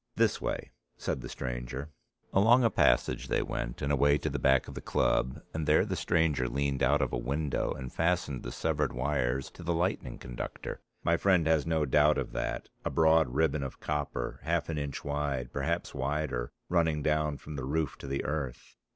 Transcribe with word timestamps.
"This 0.15 0.41
way," 0.41 0.71
said 0.97 1.21
the 1.21 1.29
stranger. 1.29 1.91
Along 2.33 2.63
a 2.63 2.71
passage 2.71 3.27
they 3.27 3.43
went 3.43 3.83
and 3.83 3.91
away 3.93 4.17
to 4.17 4.31
the 4.31 4.39
back 4.39 4.67
of 4.67 4.73
the 4.73 4.81
club 4.81 5.43
and 5.53 5.67
there 5.67 5.85
the 5.85 5.95
stranger 5.95 6.49
leaned 6.49 6.81
out 6.81 7.03
of 7.03 7.13
a 7.13 7.19
window 7.19 7.71
and 7.73 7.93
fastened 7.93 8.41
the 8.41 8.51
severed 8.51 8.93
wires 8.93 9.51
to 9.51 9.61
the 9.61 9.75
lightning 9.75 10.17
conductor. 10.17 10.81
My 11.03 11.17
friend 11.17 11.45
has 11.45 11.67
no 11.67 11.85
doubt 11.85 12.17
of 12.17 12.31
that, 12.31 12.67
a 12.83 12.89
broad 12.89 13.35
ribbon 13.35 13.61
of 13.61 13.79
copper, 13.79 14.39
half 14.41 14.69
an 14.69 14.79
inch 14.79 15.05
wide, 15.05 15.51
perhaps 15.53 15.93
wider, 15.93 16.51
running 16.67 17.03
down 17.03 17.37
from 17.37 17.55
the 17.55 17.63
roof 17.63 17.95
to 17.99 18.07
the 18.07 18.25
earth. 18.25 18.77